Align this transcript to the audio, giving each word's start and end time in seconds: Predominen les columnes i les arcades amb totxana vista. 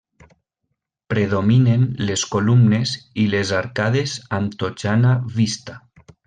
Predominen 1.13 1.83
les 2.09 2.23
columnes 2.37 2.95
i 3.25 3.29
les 3.35 3.53
arcades 3.61 4.17
amb 4.39 4.57
totxana 4.65 5.15
vista. 5.39 5.79